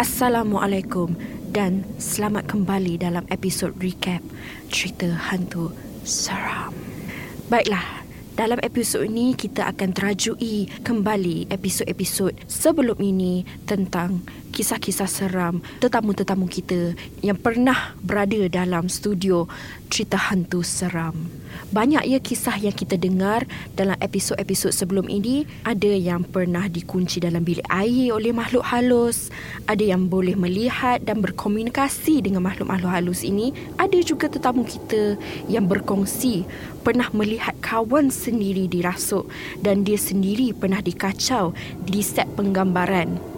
[0.00, 1.12] Assalamualaikum
[1.52, 4.24] dan selamat kembali dalam episod recap
[4.72, 5.76] cerita hantu
[6.08, 6.72] seram.
[7.52, 8.00] Baiklah,
[8.32, 16.98] dalam episod ini kita akan terajui kembali episod-episod sebelum ini tentang kisah-kisah seram tetamu-tetamu kita
[17.22, 19.46] yang pernah berada dalam studio
[19.90, 21.14] cerita hantu seram.
[21.70, 25.46] Banyak ya kisah yang kita dengar dalam episod-episod sebelum ini.
[25.66, 29.30] Ada yang pernah dikunci dalam bilik air oleh makhluk halus.
[29.66, 33.54] Ada yang boleh melihat dan berkomunikasi dengan makhluk-makhluk halus ini.
[33.78, 36.46] Ada juga tetamu kita yang berkongsi
[36.82, 39.28] pernah melihat kawan sendiri dirasuk
[39.60, 41.52] dan dia sendiri pernah dikacau
[41.84, 43.29] di set penggambaran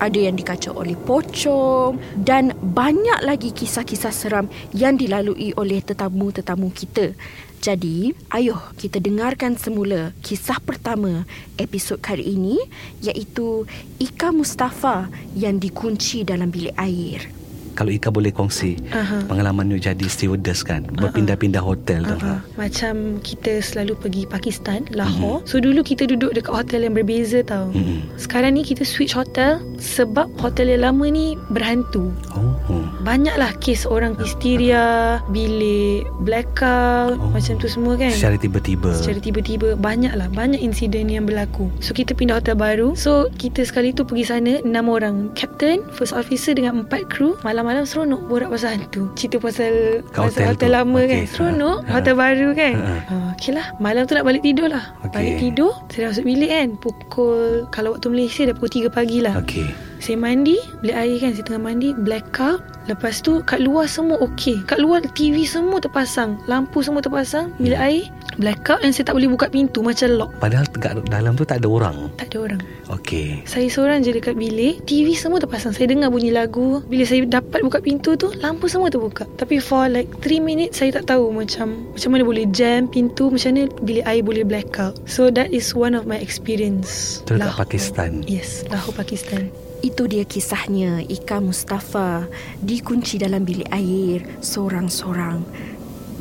[0.00, 7.12] ada yang dikacau oleh pocong dan banyak lagi kisah-kisah seram yang dilalui oleh tetamu-tetamu kita.
[7.60, 11.28] Jadi, ayuh kita dengarkan semula kisah pertama
[11.60, 12.56] episod kali ini
[13.04, 13.68] iaitu
[14.00, 17.39] Ika Mustafa yang dikunci dalam bilik air
[17.74, 19.24] kalau Ika boleh kongsi uh-huh.
[19.26, 22.18] pengalaman you jadi stewardess kan berpindah-pindah hotel uh-huh.
[22.20, 22.36] tu ha?
[22.60, 22.94] macam
[23.24, 25.48] kita selalu pergi Pakistan Lahore uh-huh.
[25.48, 28.00] so dulu kita duduk dekat hotel yang berbeza tau uh-huh.
[28.20, 32.59] sekarang ni kita switch hotel sebab hotel yang lama ni berhantu uh-huh.
[33.04, 37.30] Banyaklah kes orang histeria bilik blackout uh-huh.
[37.32, 42.16] macam tu semua kan secara tiba-tiba secara tiba-tiba banyaklah banyak insiden yang berlaku so kita
[42.16, 46.84] pindah hotel baru so kita sekali tu pergi sana enam orang captain first officer dengan
[46.84, 49.02] empat kru malam malam seronok borak pasal hantu.
[49.18, 50.74] Cerita pasal Kau pasal hotel, tu.
[50.74, 51.08] lama okay.
[51.10, 51.22] kan.
[51.26, 51.78] Seronok.
[51.82, 51.90] Ha.
[51.98, 52.74] Hotel baru kan.
[52.78, 52.94] Ha.
[53.10, 53.14] Ha.
[53.34, 53.66] Okey lah.
[53.82, 54.84] Malam tu nak balik tidur lah.
[55.06, 55.14] Okay.
[55.16, 55.72] Balik tidur.
[55.90, 56.68] Saya masuk bilik kan.
[56.78, 59.34] Pukul, kalau waktu Malaysia dah pukul 3 pagi lah.
[59.40, 59.89] Okey.
[60.00, 60.56] Saya mandi.
[60.80, 61.30] Bilik air kan.
[61.36, 61.92] Saya tengah mandi.
[61.92, 62.64] Blackout.
[62.88, 64.64] Lepas tu kat luar semua okey.
[64.64, 66.40] Kat luar TV semua terpasang.
[66.48, 67.52] Lampu semua terpasang.
[67.60, 67.88] Bilik hmm.
[67.92, 68.04] air.
[68.40, 69.84] Blackout dan saya tak boleh buka pintu.
[69.84, 70.30] Macam lock.
[70.40, 72.08] Padahal kat dalam tu tak ada orang.
[72.16, 72.60] Tak ada orang.
[72.88, 73.44] Okey.
[73.44, 74.80] Saya seorang je dekat bilik.
[74.88, 75.76] TV semua terpasang.
[75.76, 76.80] Saya dengar bunyi lagu.
[76.88, 79.28] Bila saya dapat buka pintu tu, lampu semua terbuka.
[79.36, 83.28] Tapi for like 3 minutes, saya tak tahu macam macam mana boleh jam pintu.
[83.28, 84.96] Macam mana bilik air boleh blackout.
[85.04, 87.20] So that is one of my experience.
[87.28, 88.24] Tu dekat Pakistan.
[88.24, 89.69] Yes, Lahore, Pakistan.
[89.80, 92.28] Itu dia kisahnya Ika Mustafa
[92.60, 95.40] dikunci dalam bilik air seorang-seorang.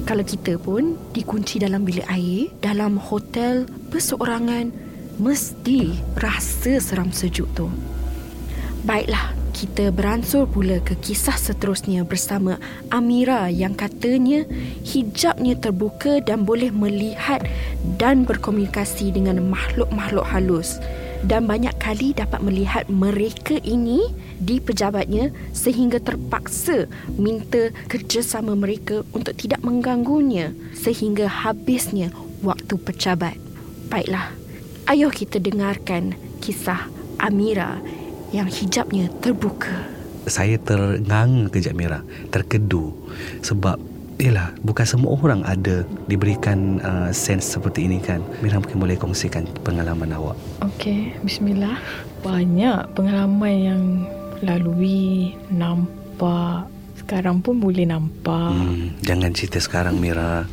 [0.08, 4.72] Kalau kita pun dikunci dalam bilik air dalam hotel perseorangan
[5.20, 7.68] mesti rasa seram sejuk tu.
[8.88, 14.48] Baiklah, kita beransur pula ke kisah seterusnya bersama Amira yang katanya
[14.88, 17.44] hijabnya terbuka dan boleh melihat
[18.00, 20.80] dan berkomunikasi dengan makhluk-makhluk halus
[21.26, 26.88] dan banyak kali dapat melihat mereka ini di pejabatnya sehingga terpaksa
[27.20, 33.36] minta kerjasama mereka untuk tidak mengganggunya sehingga habisnya waktu pejabat.
[33.92, 34.32] Baiklah,
[34.88, 36.88] ayuh kita dengarkan kisah
[37.20, 37.84] Amira
[38.32, 39.74] yang hijabnya terbuka.
[40.30, 42.94] Saya terngang kejap Mira, terkedu
[43.42, 43.82] sebab
[44.20, 48.20] Yelah, bukan semua orang ada diberikan uh, sense seperti ini kan.
[48.44, 50.36] Mira mungkin boleh kongsikan pengalaman awak.
[50.60, 51.80] Okey, bismillah.
[52.20, 53.84] Banyak pengalaman yang
[54.44, 56.68] lalui, nampak,
[57.00, 58.54] sekarang pun boleh nampak.
[58.54, 60.44] Hmm, jangan cerita sekarang Mira.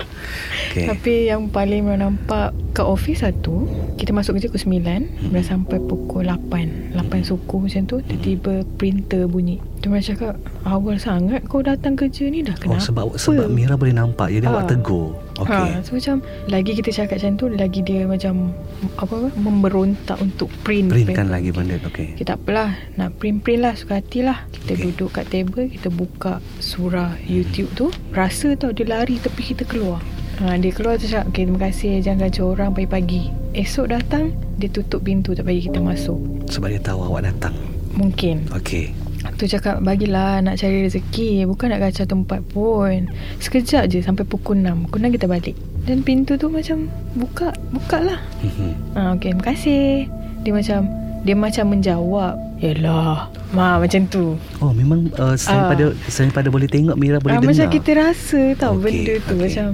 [0.71, 0.87] Okay.
[0.87, 3.67] Tapi yang paling Mira nampak kat office satu,
[3.99, 5.43] kita masuk kerja pukul 9, hmm.
[5.43, 6.95] Sampai pukul 8.
[6.95, 9.59] 8 suku macam tu, tiba-tiba printer bunyi.
[9.87, 10.35] Macam cakap
[10.67, 14.47] Awal sangat kau datang kerja ni dah kenapa Oh sebab, sebab Mira boleh nampak Jadi
[14.47, 14.53] ha.
[14.53, 15.53] awak tegur Okay.
[15.53, 18.57] Ha, so macam Lagi kita cakap macam tu Lagi dia macam
[18.97, 21.33] Apa apa Memberontak untuk print Printkan print.
[21.33, 22.17] lagi benda okay.
[22.17, 24.83] Kita apalah Nak print-print lah Suka hati lah Kita okay.
[24.89, 30.01] duduk kat table Kita buka surah YouTube tu Rasa tau dia lari Tepi kita keluar
[30.41, 34.73] ha, Dia keluar tu cakap Okay terima kasih Jangan kacau orang pagi-pagi Esok datang Dia
[34.73, 37.53] tutup pintu Tak bagi kita masuk Sebab dia tahu awak datang.
[37.93, 39.06] Mungkin Okey.
[39.37, 43.05] Tu cakap bagilah nak cari rezeki Bukan nak kacau tempat pun
[43.37, 45.53] Sekejap je sampai pukul 6 Pukul 6 kita balik
[45.83, 48.71] Dan pintu tu macam Buka Buka lah Mhm.
[48.93, 50.09] ha, Okay terima kasih
[50.41, 50.89] Dia macam
[51.23, 55.69] Dia macam menjawab Yelah Ma macam tu Oh memang uh, selain Ah.
[55.69, 57.53] pada selain pada boleh tengok Mira boleh ah, dengar.
[57.53, 59.43] Macam kita rasa tau Okey, benda tu okey.
[59.45, 59.67] Macam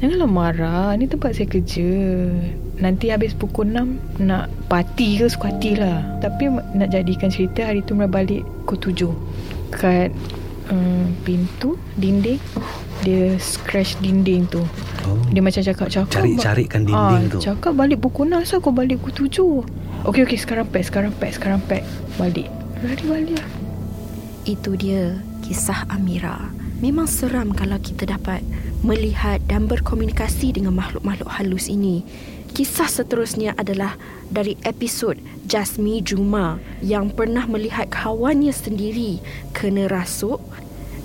[0.00, 0.88] Janganlah marah.
[1.00, 1.88] Ni tempat saya kerja.
[2.76, 6.04] Nanti habis pukul 6 Nak party ke suka hati lah.
[6.20, 9.16] Tapi nak jadikan cerita Hari tu Mira balik pukul
[9.72, 10.12] 7 Kat
[10.68, 12.36] um, pintu Dinding
[13.00, 14.60] Dia scratch dinding tu.
[15.08, 15.16] Oh.
[15.32, 17.38] Dia macam cakap cakap Cari-carikan dinding ah, tu.
[17.40, 21.32] Cakap balik pukul 6 Asal kau balik pukul 7 Okey okey sekarang pack Sekarang pack
[21.40, 21.80] Sekarang pack.
[22.20, 22.52] Balik.
[22.84, 23.40] Lari balik.
[23.40, 23.48] Lah
[24.44, 26.55] Itu dia kisah Amira.
[26.76, 28.44] Memang seram kalau kita dapat
[28.84, 32.04] melihat dan berkomunikasi dengan makhluk-makhluk halus ini.
[32.52, 33.96] Kisah seterusnya adalah
[34.28, 35.16] dari episod
[35.48, 39.20] Jasmi Juma yang pernah melihat kawannya sendiri
[39.56, 40.40] kena rasuk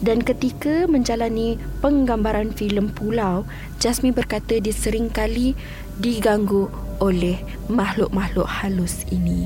[0.02, 3.46] dan ketika menjalani penggambaran filem Pulau,
[3.78, 5.54] Jasmi berkata dia seringkali
[6.02, 7.38] diganggu oleh
[7.70, 9.46] makhluk-makhluk halus ini.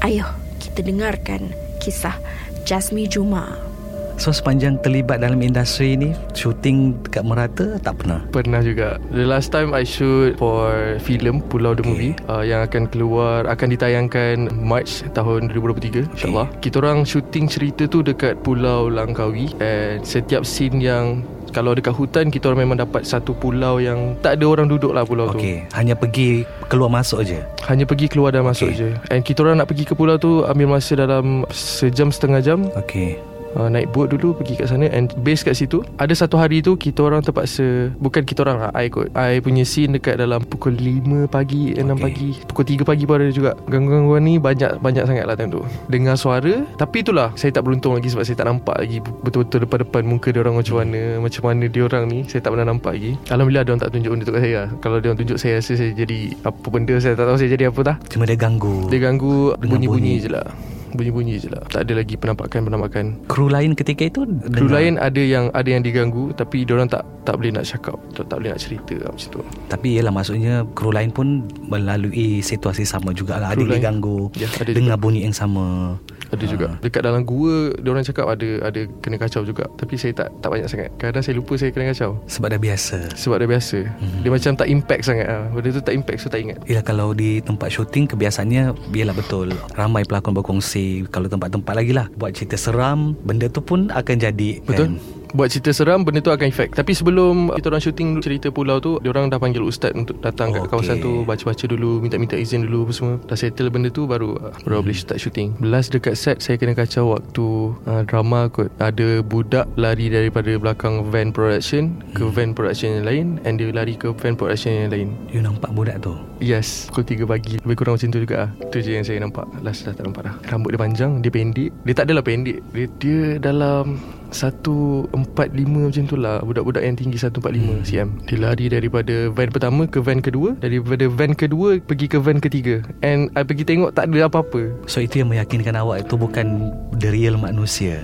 [0.00, 1.52] Ayuh, kita dengarkan
[1.84, 2.16] kisah
[2.64, 3.73] Jasmi Juma.
[4.14, 8.22] So sepanjang terlibat dalam industri ni Shooting dekat Merata tak pernah?
[8.30, 8.96] Pernah juga.
[9.10, 11.90] The last time I shoot For film Pulau the Okay.
[11.90, 16.46] Movie uh, Yang akan keluar Akan ditayangkan March tahun 2023 InsyaAllah.
[16.62, 21.20] Kita orang shooting cerita tu Dekat Pulau Langkawi And setiap scene yang
[21.50, 25.04] Kalau dekat hutan Kita orang memang dapat Satu pulau yang Tak ada orang duduk lah
[25.04, 25.42] pulau tu.
[25.42, 25.66] Okey.
[25.74, 27.42] Hanya pergi keluar masuk je?
[27.66, 28.78] Hanya pergi keluar dan masuk Okay.
[28.78, 28.88] je.
[29.10, 32.64] And kita orang nak pergi ke pulau tu Ambil masa dalam Sejam setengah jam.
[32.78, 34.86] Okey uh, naik boat dulu pergi kat sana.
[34.90, 38.70] And base kat situ ada satu hari tu kita orang terpaksa bukan kita orang lah
[38.74, 39.10] I kot.
[39.14, 42.02] I punya scene dekat dalam pukul 5 pagi 6 Okay.
[42.02, 43.50] pagi pukul 3 pagi pun ada juga.
[43.70, 45.62] Gangguan-gangguan ni banyak banyak sangat lah time tu.
[45.86, 50.02] Dengar suara tapi itulah saya tak beruntung lagi sebab saya tak nampak lagi betul-betul depan-depan
[50.02, 52.18] muka dia orang macam mana macam mana dia orang ni.
[52.26, 53.12] Saya tak pernah nampak lagi.
[53.30, 54.68] Alhamdulillah dia orang tak tunjuk benda tu kat saya lah.
[54.82, 57.64] kalau dia orang tunjuk saya rasa saya jadi apa benda saya tak tahu saya jadi
[57.70, 58.90] apa dah Cuma dia ganggu.
[58.90, 60.24] Dia ganggu bunyi-bunyi bunyi.
[60.24, 64.78] je lah bunyi-bunyi je lah tak ada lagi penampakan-penampakan Kru lain ketika itu Kru dengar.
[64.78, 68.36] lain ada yang ada yang diganggu tapi orang tak tak boleh nak cakap, tak, tak
[68.36, 69.40] boleh nak cerita lah macam tu.
[69.72, 73.80] Tapi ialah maksudnya Kru lain pun Melalui situasi sama juga lah Ada lain.
[73.80, 75.96] diganggu Ya, ada Dengar bunyi yang sama
[76.28, 76.68] Ada juga.
[76.84, 79.70] Dekat dalam gua orang cakap ada ada kena kacau juga.
[79.78, 80.90] Tapi saya tak tak banyak sangat.
[80.98, 82.18] Kadang saya lupa saya kena kacau.
[82.26, 83.78] Sebab dah biasa Sebab dah biasa.
[83.86, 84.18] Mhm.
[84.26, 85.46] Dia macam tak impact sangat lah.
[85.54, 86.58] Benda tu tak impact so tak ingat.
[86.66, 92.06] Ialah kalau di tempat syuting Kebiasaannya Biarlah betul Ramai pelakon berkongsi Kalau tempat-tempat lagi lah
[92.14, 94.96] Buat cerita seram Benda tu pun akan jadi Betul.
[94.98, 95.22] kan?
[95.34, 96.78] Buat cerita seram benda tu akan efek.
[96.78, 100.54] Tapi sebelum kita orang syuting cerita pulau tu, dia orang dah panggil ustaz untuk datang
[100.54, 100.70] kat Okey.
[100.70, 103.14] kawasan tu, baca-baca dulu, minta-minta izin dulu apa semua.
[103.26, 105.58] Dah settle benda tu baru baru boleh start syuting.
[105.58, 107.46] Last dekat set saya kena kacau waktu
[107.82, 108.70] uh, drama kot.
[108.78, 113.98] Ada budak lari daripada belakang van production ke van production yang lain and dia lari
[113.98, 115.18] ke van production yang lain.
[115.34, 116.14] You nampak budak tu
[116.44, 119.48] Yes Pukul 3 pagi Lebih kurang macam tu juga lah Itu je yang saya nampak
[119.64, 121.70] Last dah tak nampak dah Rambut dia panjang Dia pendek.
[121.86, 122.58] Dia tak adalah pendek.
[122.74, 124.02] Dia, dia dalam
[124.34, 125.14] 145
[125.54, 126.42] macam tu lah.
[126.42, 131.38] Budak-budak yang tinggi 145 cm Dia lari daripada van pertama ke van kedua Daripada van
[131.38, 132.82] kedua Pergi ke van ketiga.
[133.06, 134.74] And I pergi tengok Tak ada apa-apa.
[134.90, 138.02] So itu yang meyakinkan awak Itu bukan The real manusia?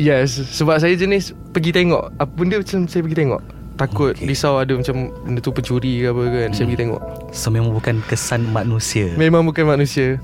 [0.00, 0.40] Yes.
[0.56, 2.16] Sebab saya jenis Pergi tengok.
[2.16, 3.42] Apa benda macam saya pergi tengok?
[3.76, 4.32] Takut Okay.
[4.32, 7.02] risau ada macam Benda tu pencuri ke apa kan Saya pergi tengok.
[7.36, 9.12] So memang bukan kesan manusia?
[9.20, 10.16] Memang bukan manusia.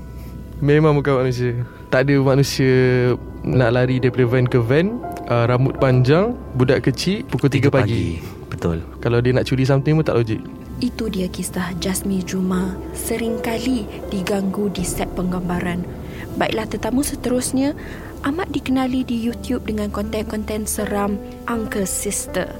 [0.57, 1.53] Memang bukan manusia
[1.93, 2.73] Tak ada manusia
[3.45, 4.97] Nak lari daripada van ke van
[5.29, 8.17] uh, Rambut panjang Budak kecil Pukul 3 pagi.
[8.49, 10.41] Betul Kalau dia nak curi something pun tak logik
[10.81, 15.85] Itu dia kisah Jasmi Juma seringkali diganggu di set penggambaran.
[16.35, 17.77] Baiklah tetamu seterusnya
[18.25, 21.15] amat dikenali di YouTube dengan konten-konten seram
[21.47, 22.51] Uncle Sister.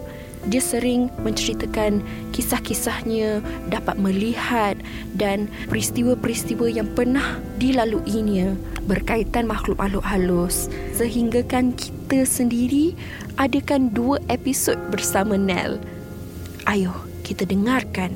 [0.48, 2.00] Dia sering menceritakan
[2.32, 4.80] kisah-kisahnya, dapat melihat
[5.18, 10.68] dan peristiwa-peristiwa yang pernah dilaluinya berkaitan makhluk-makhluk halus.
[10.96, 12.94] Sehinggakan kita sendiri
[13.40, 15.80] adakan dua episod bersama Nell.
[16.68, 18.16] Ayo kita dengarkan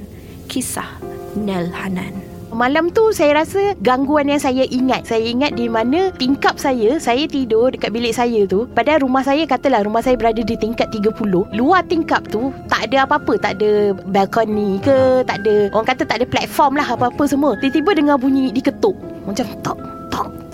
[0.52, 1.00] kisah
[1.36, 2.28] Nell Hanan.
[2.48, 5.04] Malam tu saya rasa gangguan yang saya ingat.
[5.04, 8.66] Saya ingat di mana tingkap saya Saya tidur dekat bilik saya tu.
[8.72, 11.12] Padahal rumah saya katalah rumah saya berada di tingkat 30
[11.54, 13.36] Luar tingkap tu tak ada apa-apa.
[13.36, 17.60] Tak ada balcony ke Tak ada Orang kata tak ada platform lah apa-apa semua.
[17.60, 18.96] Tiba-tiba dengar bunyi diketuk.
[19.28, 19.97] Macam tok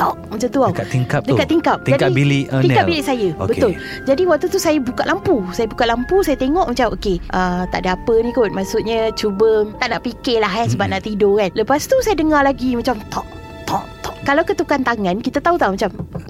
[0.03, 0.71] tok macam tu tau.
[0.75, 1.29] Dekat tingkap tu?
[1.31, 1.77] Dekat tingkap.
[1.87, 3.29] Tingkap Jadi, bilik, uh, Tingkap bilik saya.
[3.39, 3.47] Okey.
[3.55, 3.71] Betul.
[4.03, 5.35] Jadi waktu tu saya buka lampu.
[5.55, 8.51] Saya buka lampu, saya tengok macam okey, uh, tak ada apa ni kot.
[8.51, 10.99] Maksudnya cuba tak nak fikir lah eh sebab Mm-mm.
[10.99, 11.49] nak tidur kan.
[11.55, 13.25] Lepas tu saya dengar lagi macam tok
[13.63, 14.15] tok tok.
[14.27, 15.89] Kalau ketukan tangan kita tahu tahu macam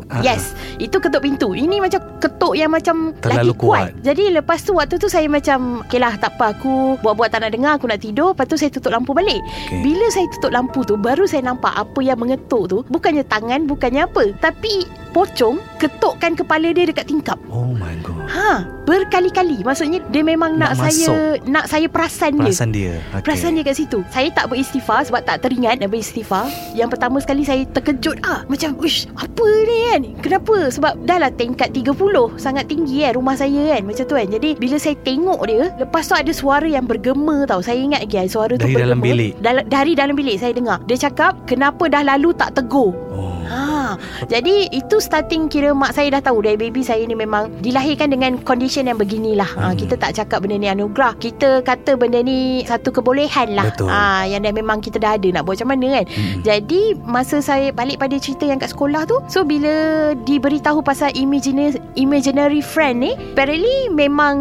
[0.10, 1.54] Ah, yes, itu ketuk pintu.
[1.54, 3.80] Ini macam ketuk yang macam Terlalu lagi kuat.
[3.92, 3.92] kuat.
[4.04, 7.52] Jadi lepas tu waktu tu saya macam okey lah tak apa aku buat-buat tak nak
[7.54, 8.36] dengar aku nak tidur.
[8.36, 9.40] Lepas tu saya tutup lampu balik.
[9.40, 9.80] Okey.
[9.84, 14.06] Bila saya tutup lampu tu baru saya nampak apa yang mengetuk tu bukannya tangan bukannya
[14.06, 17.38] apa tapi pocong ketukkan kepala dia dekat tingkap.
[17.54, 18.26] Oh my god.
[18.34, 19.62] Ha, berkali-kali.
[19.62, 22.50] Maksudnya dia memang nak, Nak saya nak saya perasan, dia.
[22.50, 22.94] Perasan dia.
[23.14, 23.22] Okay.
[23.22, 24.00] Perasan dia kat situ.
[24.10, 26.50] Saya tak beristighfar sebab tak teringat nak beristighfar.
[26.74, 28.42] Yang pertama sekali saya terkejut ah.
[28.50, 30.02] Macam, "Uish, apa ni kan?
[30.20, 33.82] Kenapa?" Sebab dah lah tingkat 30, sangat tinggi kan rumah saya kan.
[33.86, 34.28] Macam tu kan.
[34.28, 37.62] Jadi bila saya tengok dia, lepas tu ada suara yang bergema tau.
[37.62, 38.86] Saya ingat lagi suara tu Dari bergema.
[38.90, 39.32] dalam bilik?
[39.40, 40.82] Dal- dari dalam bilik saya dengar.
[40.84, 43.32] Dia cakap, "Kenapa dah lalu tak tegur?" Oh.
[43.44, 43.60] Ha,
[44.30, 48.38] jadi itu starting kira mak saya dah tahu dari baby saya ni memang dilahirkan dengan
[48.46, 49.50] condition yang beginilah.
[49.58, 49.80] Ha, Hmm.
[49.80, 51.18] kita tak cakap benda ni anugerah.
[51.18, 53.74] Kita kata benda ni satu kebolehan lah.
[53.74, 53.90] Betul.
[53.90, 56.06] Ha, yang dah memang kita dah ada nak buat macam mana kan.
[56.12, 56.42] Mm-mm.
[56.44, 59.72] Jadi masa saya balik pada cerita yang kat sekolah tu, so bila
[60.28, 64.36] diberitahu pasal imaginary imaginary friend ni, apparently memang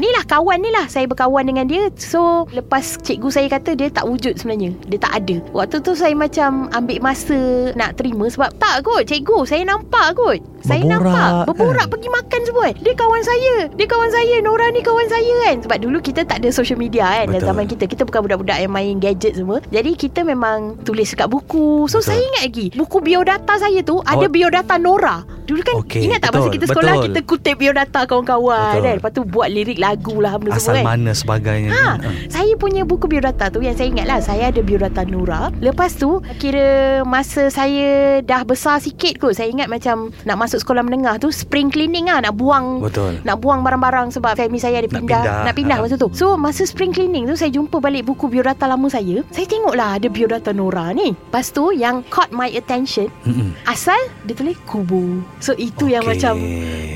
[0.00, 0.88] ni lah kawan ni lah.
[0.88, 1.92] Saya berkawan dengan dia.
[2.00, 4.72] So lepas cikgu saya kata dia tak wujud sebenarnya.
[4.88, 5.36] Dia tak ada.
[5.52, 7.36] Waktu tu saya macam ambil masa
[7.76, 10.38] nak terima sebab tak kot cikgu saya nampak kot.
[10.62, 11.46] Saya Berborak, nampak kan?
[11.48, 12.66] berborak pergi makan semua.
[12.76, 13.54] Dia kawan saya.
[13.68, 14.34] Dia kawan saya.
[14.38, 15.56] Nora ni kawan saya kan.
[15.60, 17.48] Sebab dulu kita tak ada social media kan Betul.
[17.48, 17.84] zaman kita.
[17.84, 19.58] Kita bukan budak-budak yang main gadget semua.
[19.66, 21.88] Jadi kita memang tulis dekat buku.
[21.88, 22.06] So Betul.
[22.06, 25.16] saya ingat lagi buku biodata saya tu ada Awak- biodata Nora.
[25.42, 27.04] Dulu kan Okey, ingat tak masa betul, kita sekolah betul.
[27.04, 28.84] kita kutip biodata kawan-kawan Betul.
[28.84, 28.94] kan.
[28.96, 30.84] Lepas tu buat lirik lagu lah benda Asal semua kan.
[30.94, 31.70] mana sebagainya.
[31.72, 32.08] Ha, Ha.
[32.30, 35.50] saya punya buku biodata tu yang saya ingat lah saya ada biodata Nura.
[35.58, 36.66] Lepas tu kira
[37.02, 41.70] masa saya dah besar sikit kot saya ingat macam nak masuk sekolah menengah tu spring
[41.70, 43.22] cleaning lah nak buang Betul.
[43.22, 45.44] nak buang barang-barang sebab family saya ada Nak pindah pindah.
[45.44, 45.82] nak pindah Ha.
[45.82, 46.08] masa tu.
[46.12, 49.22] So masa spring cleaning tu saya jumpa balik buku biodata lama saya.
[49.28, 51.12] Saya tengok lah ada biodata Nora ni.
[51.12, 53.54] Lepas tu yang caught my attention Mm-mm.
[53.64, 55.22] asal dia tulis kubu.
[55.38, 56.10] So itu yang Okey.
[56.12, 56.34] macam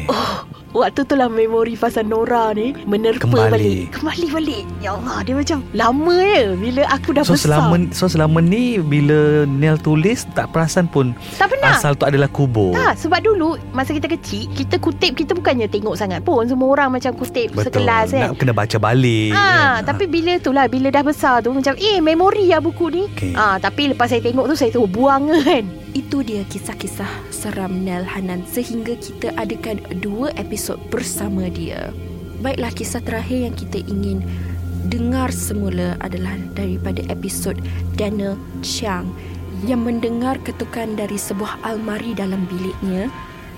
[0.06, 0.34] Oh,
[0.76, 3.50] waktu tu lah memori pasal Nora ni menerpa Kembali.
[3.50, 3.84] balik.
[3.90, 4.64] Kembali balik.
[4.78, 7.56] Ya Allah, dia macam lama ya bila aku dah So besar.
[7.56, 9.16] selama so selama ni bila
[9.46, 11.72] Nel tulis tak perasan pun tak pernah.
[11.72, 12.72] asal tu adalah kubur.
[12.72, 16.44] Tak, sebab dulu masa kita kecil, kita kutip kita bukannya tengok sangat pun.
[16.44, 17.72] Semua orang macam kutip Betul.
[17.72, 18.22] sekelas kan.
[18.22, 19.32] Nak kena baca balik.
[19.32, 19.40] Ah,
[19.80, 19.88] kan?
[19.88, 23.02] tapi bila tu lah bila dah besar tu macam eh memori ya buku ni.
[23.08, 23.32] Okey.
[23.32, 25.64] Ah, tapi lepas saya tengok tu saya tu buang kan.
[25.96, 31.88] Itu dia kisah-kisah seram Nel Hanan sehingga kita adakan dua episod bersama dia.
[32.44, 34.20] Baiklah kisah terakhir yang kita ingin
[34.92, 37.56] dengar semula adalah daripada episod
[37.96, 39.08] Daniel Chiang
[39.64, 43.08] yang mendengar ketukan dari sebuah almari dalam biliknya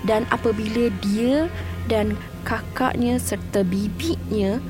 [0.07, 1.51] dan apabila dia
[1.91, 2.15] dan
[2.47, 4.63] kakaknya serta bibiknya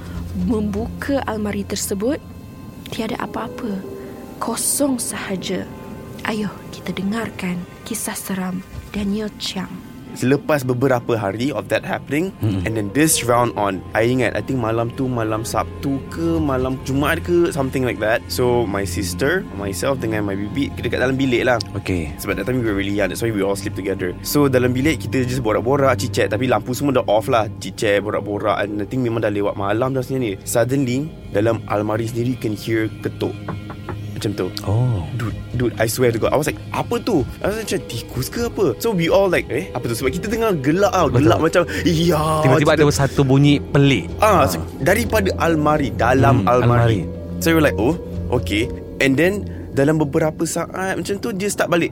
[0.49, 2.17] membuka almari tersebut
[2.89, 3.77] tiada apa-apa
[4.41, 5.69] kosong sahaja
[6.29, 8.61] Ayo kita dengarkan kisah seram
[8.93, 9.71] Daniel Chiang.
[10.09, 12.65] Selepas beberapa hari of that happening Mm-mm.
[12.65, 16.81] And then this round on I ingat I think malam tu Malam Sabtu ke Malam
[16.81, 21.13] Jumaat ke Something like that So my sister Myself dengan my bibi Kita dekat dalam
[21.13, 22.09] bilik lah Okey.
[22.17, 24.73] sebab that time we were really young That's why we all sleep together So dalam
[24.73, 28.89] bilik kita just borak-borak Cicet Tapi lampu semua dah off lah Cicet borak-borak And I
[28.89, 30.97] think memang dah lewat malam dah sebenarnya ni Suddenly
[31.37, 33.37] Dalam almari sendiri Can hear ketuk
[34.17, 35.05] Macam tu Oh.
[35.21, 37.27] Dude, dude, I swear to God I was like, apa tu?
[37.43, 38.79] I was like, macam tikus ke apa?
[38.79, 39.93] So we all like, eh, apa tu?
[39.93, 44.07] Sebab kita tengah gelak tau Gelak macam, iya Tiba-tiba ada satu bunyi pelik.
[44.17, 47.03] Ah, so, daripada almari Dalam Hmm, almari.
[47.03, 47.41] almari.
[47.43, 47.99] So we were like, oh,
[48.31, 48.71] okay
[49.03, 51.91] And then Dalam beberapa saat Macam tu dia start balik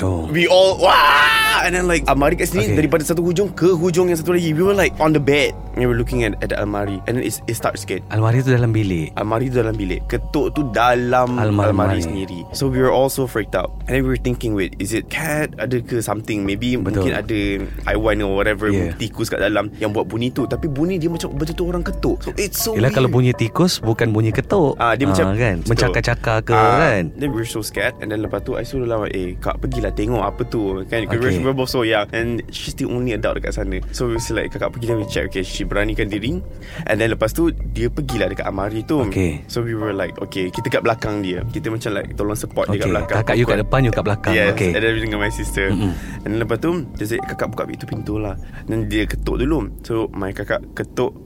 [0.00, 0.24] Oh.
[0.32, 2.76] We all Wah And then like Almari kat sini Okay.
[2.76, 5.84] Daripada satu hujung Ke hujung yang satu lagi We were like On the bed We
[5.84, 8.70] were looking at, at the almari And then it, it starts again Almari tu dalam
[8.70, 9.14] bilik.
[9.14, 11.70] Almari tu dalam bilik Ketuk tu dalam Almari.
[11.70, 14.74] almari, sendiri So we were all so freaked out And then we were thinking Wait
[14.76, 17.06] is it cat Ada ke something Maybe Betul.
[17.06, 17.40] mungkin ada
[17.86, 18.94] Haiwan or whatever Yeah.
[18.94, 22.30] Tikus kat dalam Yang buat bunyi tu Tapi bunyi dia macam Betul-betul orang ketuk So
[22.36, 22.96] it's so Yelah weird.
[22.96, 24.74] kalau bunyi tikus bukan bunyi ketuk.
[24.76, 25.70] Ah, dia macam kan betul.
[25.70, 27.02] mencakar-cakar ke Ah, kan.
[27.12, 29.90] Then we were so scared And then lepas tu I suruh lah Eh kak pergilah
[29.90, 31.42] tengok apa tu Kan Okay.
[31.50, 31.52] Okay.
[31.52, 34.30] we were both so young And she's the only adult dekat sana So we was
[34.30, 36.38] like Kakak pergi dan we check Okay she beranikan diri
[36.86, 39.42] And then lepas tu Dia pergilah dekat amari tu Okay.
[39.50, 42.78] So we were like Okay kita kat belakang dia Kita macam like Tolong support dia
[42.78, 44.32] kat Okay, belakang kakak you kat depan, you kat belakang.
[44.34, 44.70] Yes Okay.
[44.70, 45.92] And then dengan my sister Mm-mm.
[46.22, 48.38] And then lepas tu Dia say kakak buka pintu pintu lah
[48.70, 51.16] Dan dia ketuk dulu So my kakak ketuk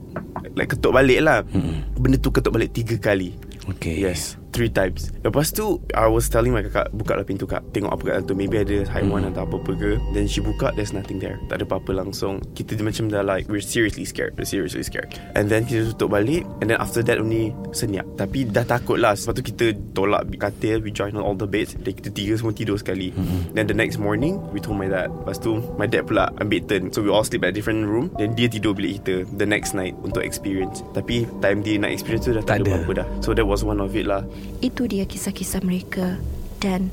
[0.55, 1.97] Like ketuk balik lah Mm-mm.
[1.99, 3.97] Benda tu ketuk balik tiga kali Okay.
[3.97, 5.11] Yes three times.
[5.27, 7.59] Lepas tu, I was telling my kakak, buka lah pintu kak.
[7.75, 8.33] Tengok apa kat dalam tu.
[8.33, 9.91] Maybe ada haiwan atau apa-apa ke.
[10.15, 11.35] Then she buka, there's nothing there.
[11.51, 12.39] Tak ada apa-apa langsung.
[12.55, 14.31] Kita macam dah like, we're seriously scared.
[14.39, 15.11] We're seriously scared.
[15.35, 16.47] And then kita tutup balik.
[16.63, 18.07] And then after that only senyap.
[18.15, 19.19] Tapi dah takut lah.
[19.19, 20.79] Sebab tu kita tolak katil.
[20.79, 21.75] We join all the beds.
[21.75, 23.11] Dan kita tiga semua tidur sekali.
[23.51, 25.11] Then the next morning, we told my dad.
[25.11, 26.95] Lepas tu, my dad pula ambil turn.
[26.95, 28.07] So we all sleep at different room.
[28.15, 30.79] Then dia tidur bilik kita the next night untuk experience.
[30.95, 32.71] Tapi time dia nak experience tu dah tak, Tak ada.
[32.79, 33.07] apa-apa dah.
[33.19, 34.21] So that was one of it lah.
[34.59, 36.17] Itu dia kisah-kisah mereka
[36.63, 36.89] dan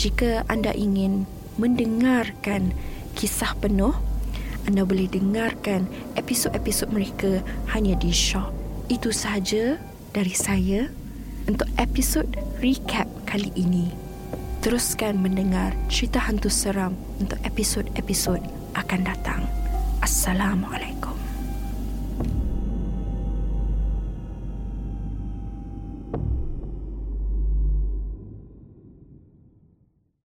[0.00, 1.28] jika anda ingin
[1.60, 2.72] mendengarkan
[3.14, 3.92] kisah penuh,
[4.64, 7.44] anda boleh dengarkan episod-episod mereka
[7.74, 8.50] hanya di Shock.
[8.88, 9.76] Itu sahaja
[10.12, 10.88] dari saya
[11.46, 12.26] untuk episod
[12.62, 13.90] recap kali ini.
[14.62, 18.38] Teruskan mendengar cerita hantu seram untuk episod-episod
[18.78, 19.42] akan datang.
[19.98, 21.11] Assalamualaikum.